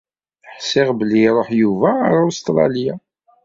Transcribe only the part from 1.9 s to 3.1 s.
ɣer Ustralya.